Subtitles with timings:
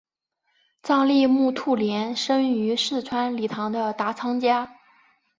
[0.81, 4.79] 藏历木兔年生于四川理塘的达仓家。